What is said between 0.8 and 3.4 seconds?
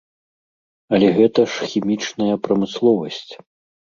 Але гэта ж хімічная прамысловасць.